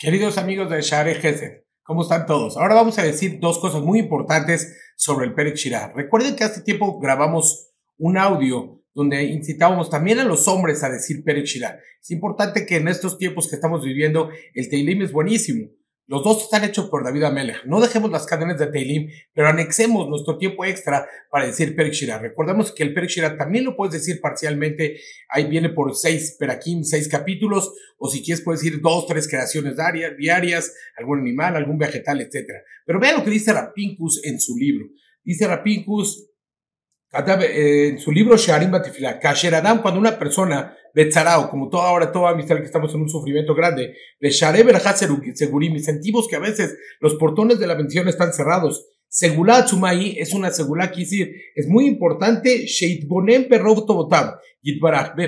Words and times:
Queridos 0.00 0.38
amigos 0.38 0.70
de 0.70 0.80
Share 0.80 1.20
Gesed, 1.20 1.64
¿cómo 1.82 2.02
están 2.02 2.24
todos? 2.24 2.56
Ahora 2.56 2.76
vamos 2.76 2.96
a 3.00 3.02
decir 3.02 3.40
dos 3.40 3.58
cosas 3.58 3.82
muy 3.82 3.98
importantes 3.98 4.78
sobre 4.96 5.26
el 5.26 5.34
Perek 5.34 5.56
Shirah. 5.56 5.92
Recuerden 5.92 6.36
que 6.36 6.44
hace 6.44 6.60
tiempo 6.60 7.00
grabamos 7.00 7.72
un 7.96 8.16
audio 8.16 8.80
donde 8.94 9.24
incitábamos 9.24 9.90
también 9.90 10.20
a 10.20 10.24
los 10.24 10.46
hombres 10.46 10.84
a 10.84 10.88
decir 10.88 11.24
Perek 11.24 11.46
Shirah. 11.46 11.80
Es 12.00 12.12
importante 12.12 12.64
que 12.64 12.76
en 12.76 12.86
estos 12.86 13.18
tiempos 13.18 13.48
que 13.50 13.56
estamos 13.56 13.82
viviendo, 13.82 14.30
el 14.54 14.68
Teilim 14.68 15.02
es 15.02 15.10
buenísimo. 15.10 15.68
Los 16.08 16.24
dos 16.24 16.44
están 16.44 16.64
hechos 16.64 16.88
por 16.88 17.04
David 17.04 17.24
Amelech. 17.24 17.66
No 17.66 17.82
dejemos 17.82 18.10
las 18.10 18.24
cadenas 18.24 18.58
de 18.58 18.68
Teilim, 18.68 19.10
pero 19.34 19.48
anexemos 19.48 20.08
nuestro 20.08 20.38
tiempo 20.38 20.64
extra 20.64 21.06
para 21.30 21.44
decir 21.44 21.76
Perek 21.76 21.92
Shirah. 21.92 22.18
Recordemos 22.18 22.72
que 22.72 22.82
el 22.82 22.94
Perek 22.94 23.10
Shirah 23.10 23.36
también 23.36 23.66
lo 23.66 23.76
puedes 23.76 23.92
decir 23.92 24.18
parcialmente. 24.22 25.00
Ahí 25.28 25.44
viene 25.48 25.68
por 25.68 25.94
seis 25.94 26.34
Perakim, 26.38 26.82
seis 26.82 27.08
capítulos, 27.08 27.74
o 27.98 28.08
si 28.08 28.24
quieres 28.24 28.42
puedes 28.42 28.62
decir 28.62 28.80
dos, 28.80 29.06
tres 29.06 29.28
creaciones 29.28 29.74
diarias, 30.18 30.74
algún 30.96 31.20
animal, 31.20 31.56
algún 31.56 31.76
vegetal, 31.76 32.22
etc. 32.22 32.52
Pero 32.86 32.98
vean 32.98 33.18
lo 33.18 33.24
que 33.24 33.30
dice 33.30 33.52
Rapincus 33.52 34.24
en 34.24 34.40
su 34.40 34.56
libro. 34.56 34.86
Dice 35.22 35.46
Rapincus, 35.46 36.30
eh, 37.12 37.88
en 37.88 37.98
su 37.98 38.12
libro 38.12 38.38
Sharim 38.38 38.70
Batifila, 38.70 39.20
Kasher 39.20 39.54
Adam, 39.54 39.82
cuando 39.82 40.00
una 40.00 40.18
persona, 40.18 40.74
Betzarao, 40.98 41.48
como 41.48 41.68
toda 41.68 41.88
ahora, 41.88 42.10
toda 42.10 42.30
amistad 42.30 42.56
que 42.56 42.64
estamos 42.64 42.92
en 42.92 43.02
un 43.02 43.08
sufrimiento 43.08 43.54
grande, 43.54 43.94
de 44.18 44.30
Share 44.30 44.66
Segurim, 45.34 45.78
sentimos 45.78 46.26
que 46.26 46.34
a 46.34 46.40
veces 46.40 46.76
los 46.98 47.14
portones 47.14 47.60
de 47.60 47.68
la 47.68 47.74
bendición 47.74 48.08
están 48.08 48.32
cerrados. 48.32 48.84
Segulá 49.06 49.64
Tsumai 49.64 50.18
es 50.18 50.34
una 50.34 50.50
segulá 50.50 50.90
que 50.90 51.02
decir, 51.02 51.32
es 51.54 51.68
muy 51.68 51.86
importante, 51.86 52.66
Sheitbonem 52.66 53.46
Perrov 53.48 53.86
Tobotab, 53.86 54.40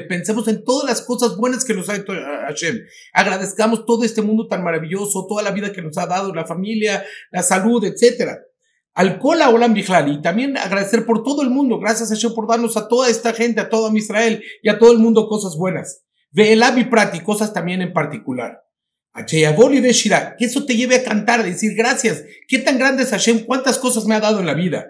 Pensemos 0.08 0.48
en 0.48 0.64
todas 0.64 0.90
las 0.90 1.02
cosas 1.02 1.36
buenas 1.36 1.64
que 1.64 1.72
nos 1.72 1.88
ha 1.88 1.94
hecho 1.94 2.14
Hashem. 2.14 2.80
Agradezcamos 3.14 3.86
todo 3.86 4.02
este 4.02 4.22
mundo 4.22 4.48
tan 4.48 4.64
maravilloso, 4.64 5.28
toda 5.28 5.44
la 5.44 5.52
vida 5.52 5.72
que 5.72 5.82
nos 5.82 5.96
ha 5.98 6.06
dado, 6.06 6.34
la 6.34 6.46
familia, 6.46 7.04
la 7.30 7.44
salud, 7.44 7.84
etcétera 7.84 8.40
al 9.00 9.18
Kola 9.18 9.48
Olam 9.48 9.74
y 9.74 10.20
también 10.20 10.58
agradecer 10.58 11.06
por 11.06 11.22
todo 11.22 11.40
el 11.40 11.48
mundo, 11.48 11.78
gracias 11.78 12.12
a 12.12 12.14
Dios 12.14 12.34
por 12.34 12.46
darnos 12.46 12.76
a 12.76 12.86
toda 12.86 13.08
esta 13.08 13.32
gente, 13.32 13.62
a 13.62 13.70
todo 13.70 13.90
Israel 13.96 14.44
y 14.62 14.68
a 14.68 14.78
todo 14.78 14.92
el 14.92 14.98
mundo 14.98 15.26
cosas 15.26 15.56
buenas. 15.56 16.02
Ve 16.32 16.52
el 16.52 16.62
y 17.14 17.20
cosas 17.20 17.54
también 17.54 17.80
en 17.80 17.94
particular. 17.94 18.60
A 19.14 19.24
y 19.24 19.80
de 19.80 19.92
Shira, 19.94 20.36
que 20.38 20.44
eso 20.44 20.66
te 20.66 20.76
lleve 20.76 20.96
a 20.96 21.02
cantar, 21.02 21.40
a 21.40 21.44
decir 21.44 21.74
gracias, 21.74 22.24
qué 22.46 22.58
tan 22.58 22.78
grande 22.78 23.04
es 23.04 23.10
Hashem, 23.10 23.46
cuántas 23.46 23.78
cosas 23.78 24.04
me 24.04 24.16
ha 24.16 24.20
dado 24.20 24.40
en 24.40 24.44
la 24.44 24.52
vida. 24.52 24.88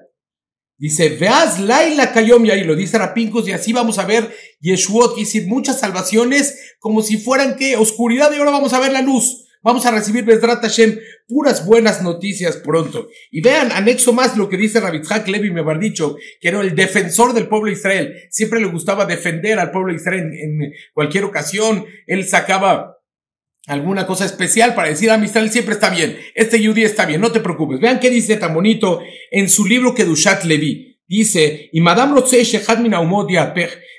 Dice, 0.77 1.11
veas 1.11 1.61
Laila 1.61 2.13
Kayom 2.13 2.47
y 2.47 2.65
lo 2.65 2.75
dice 2.75 2.99
Rapincos, 2.99 3.47
y 3.47 3.53
así 3.53 3.73
vamos 3.73 4.01
a 4.01 4.07
ver 4.07 4.35
Yeshuot, 4.59 5.19
y 5.19 5.21
decir 5.21 5.47
muchas 5.47 5.79
salvaciones, 5.79 6.75
como 6.81 7.03
si 7.03 7.17
fueran 7.17 7.55
que 7.55 7.77
oscuridad 7.77 8.33
y 8.33 8.39
ahora 8.39 8.51
vamos 8.51 8.73
a 8.73 8.81
ver 8.81 8.91
la 8.91 9.03
luz. 9.03 9.47
Vamos 9.63 9.85
a 9.85 9.91
recibir 9.91 10.25
Bezrat 10.25 10.63
Hashem 10.63 10.99
puras 11.29 11.67
buenas 11.67 12.03
noticias 12.03 12.57
pronto. 12.57 13.09
Y 13.31 13.43
vean, 13.43 13.71
anexo 13.73 14.15
más 14.15 14.37
lo 14.39 14.49
que 14.49 14.57
dice 14.57 14.81
Rabitzhak 14.81 15.29
Levi 15.29 15.53
dicho 15.79 16.17
que 16.41 16.49
era 16.49 16.63
el 16.63 16.75
defensor 16.75 17.35
del 17.35 17.47
pueblo 17.47 17.67
de 17.67 17.75
Israel. 17.75 18.15
Siempre 18.31 18.59
le 18.59 18.69
gustaba 18.69 19.05
defender 19.05 19.59
al 19.59 19.71
pueblo 19.71 19.93
de 19.93 19.99
Israel 19.99 20.31
en, 20.33 20.73
cualquier 20.95 21.25
ocasión. 21.25 21.85
Él 22.07 22.27
sacaba 22.27 22.97
alguna 23.67 24.07
cosa 24.07 24.25
especial 24.25 24.75
para 24.75 24.89
decir 24.89 25.11
a 25.11 25.15
ah, 25.15 25.49
siempre 25.49 25.75
está 25.75 25.91
bien. 25.91 26.19
Este 26.35 26.61
Yudí 26.63 26.85
está 26.85 27.05
bien, 27.05 27.21
no 27.21 27.31
te 27.31 27.41
preocupes. 27.41 27.81
Vean 27.81 28.01
qué 28.01 28.09
dice 28.09 28.37
tan 28.37 28.55
bonito 28.55 29.03
en 29.31 29.51
su 29.51 29.67
libro 29.67 29.95
Kedushat 29.95 30.45
Levi. 30.45 30.99
Dice, 31.07 31.69
y 31.71 31.81
Madame 31.83 32.19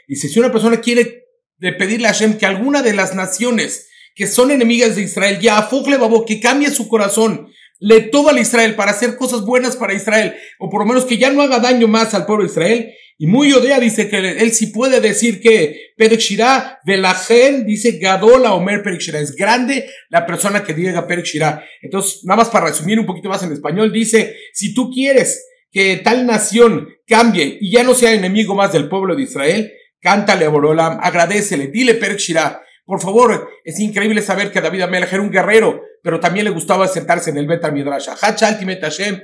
dice, 0.07 0.27
si 0.27 0.39
una 0.39 0.51
persona 0.51 0.81
quiere 0.81 1.25
pedirle 1.59 2.07
a 2.07 2.13
Hashem 2.13 2.39
que 2.39 2.47
alguna 2.47 2.81
de 2.81 2.93
las 2.93 3.13
naciones 3.13 3.90
que 4.15 4.27
son 4.27 4.51
enemigas 4.51 4.95
de 4.95 5.03
Israel, 5.03 5.39
ya 5.39 5.69
le 5.87 5.97
babo, 5.97 6.25
que 6.25 6.39
cambie 6.39 6.69
su 6.69 6.87
corazón, 6.87 7.51
le 7.79 8.01
toba 8.01 8.31
a 8.31 8.39
Israel 8.39 8.75
para 8.75 8.91
hacer 8.91 9.17
cosas 9.17 9.41
buenas 9.41 9.75
para 9.75 9.93
Israel, 9.93 10.35
o 10.59 10.69
por 10.69 10.81
lo 10.81 10.85
menos 10.85 11.05
que 11.05 11.17
ya 11.17 11.31
no 11.31 11.41
haga 11.41 11.59
daño 11.59 11.87
más 11.87 12.13
al 12.13 12.25
pueblo 12.25 12.43
de 12.43 12.51
Israel. 12.51 12.93
Y 13.17 13.27
muy 13.27 13.53
Odea 13.53 13.79
dice 13.79 14.09
que 14.09 14.17
él 14.17 14.51
sí 14.51 14.67
puede 14.67 14.99
decir 14.99 15.41
que 15.41 15.93
Perek 15.95 16.19
Shirah, 16.19 16.79
Velajen, 16.83 17.67
dice 17.67 17.99
Gadola 17.99 18.53
Omer 18.53 18.81
Perek 18.81 18.99
Shirah. 18.99 19.19
Es 19.19 19.35
grande 19.35 19.87
la 20.09 20.25
persona 20.25 20.63
que 20.63 20.73
diga 20.73 21.05
Perek 21.05 21.25
Shirah. 21.25 21.63
Entonces, 21.83 22.21
nada 22.23 22.37
más 22.37 22.49
para 22.49 22.67
resumir 22.67 22.99
un 22.99 23.05
poquito 23.05 23.29
más 23.29 23.43
en 23.43 23.51
español, 23.51 23.91
dice, 23.91 24.35
si 24.53 24.73
tú 24.73 24.89
quieres 24.89 25.45
que 25.71 25.97
tal 25.97 26.25
nación 26.25 26.89
cambie 27.05 27.59
y 27.61 27.71
ya 27.71 27.83
no 27.83 27.93
sea 27.93 28.13
enemigo 28.13 28.55
más 28.55 28.73
del 28.73 28.89
pueblo 28.89 29.15
de 29.15 29.21
Israel, 29.21 29.71
cántale 29.99 30.45
a 30.45 30.49
Borolam, 30.49 30.99
agradecele, 30.99 31.67
dile 31.67 31.93
Perek 31.93 32.17
Shirah. 32.17 32.61
Por 32.91 32.99
favor, 32.99 33.49
es 33.63 33.79
increíble 33.79 34.21
saber 34.21 34.51
que 34.51 34.59
David 34.59 34.81
Amelech 34.81 35.13
era 35.13 35.21
un 35.21 35.31
guerrero, 35.31 35.81
pero 36.03 36.19
también 36.19 36.43
le 36.43 36.51
gustaba 36.51 36.89
sentarse 36.89 37.29
en 37.29 37.37
el 37.37 37.47
Bet 37.47 37.63
Midrash. 37.71 38.09
Hashem, 38.09 39.21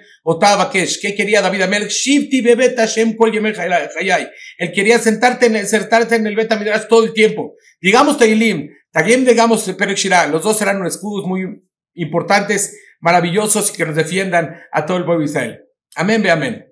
¿Qué 1.01 1.13
quería 1.13 1.41
David 1.41 1.63
Amelech? 1.63 1.89
Shifti 1.89 2.39
Bebet 2.39 2.77
Hashem 2.77 3.17
Kol 3.17 3.35
Él 3.35 4.71
quería 4.73 4.99
sentarte 4.99 5.47
en 5.47 5.57
el, 5.57 5.67
sentarte 5.67 6.15
en 6.15 6.27
el 6.27 6.37
Bet 6.37 6.57
Midrash 6.57 6.87
todo 6.87 7.03
el 7.03 7.11
tiempo. 7.11 7.55
Digamos 7.81 8.17
Teilim, 8.17 8.69
también 8.89 9.25
digamos 9.25 9.69
Perek 9.69 9.97
Shirah. 9.97 10.27
Los 10.27 10.43
dos 10.43 10.57
serán 10.57 10.85
escudos 10.85 11.27
muy 11.27 11.61
importantes, 11.93 12.73
maravillosos 13.01 13.73
y 13.73 13.75
que 13.75 13.85
nos 13.85 13.97
defiendan 13.97 14.61
a 14.71 14.85
todo 14.85 14.95
el 14.95 15.03
pueblo 15.03 15.25
de 15.25 15.29
Israel. 15.29 15.59
Amén, 15.93 16.23
ve 16.23 16.31
amén. 16.31 16.66